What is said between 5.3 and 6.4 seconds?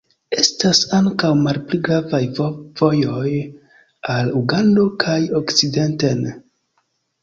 okcidenten.